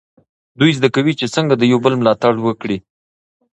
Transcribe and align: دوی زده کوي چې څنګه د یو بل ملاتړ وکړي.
دوی 0.59 0.71
زده 0.77 0.89
کوي 0.95 1.13
چې 1.19 1.25
څنګه 1.35 1.53
د 1.57 1.63
یو 1.71 1.79
بل 1.85 1.93
ملاتړ 2.01 2.33
وکړي. 2.41 2.77